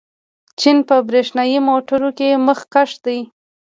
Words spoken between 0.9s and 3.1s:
برېښنايي موټرو کې مخکښ